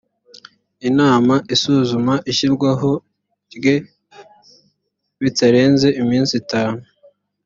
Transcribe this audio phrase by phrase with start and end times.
[0.89, 2.91] inama isuzuma ishyirwaho
[3.55, 3.75] rye
[5.21, 6.81] bitarenze iminsi itanu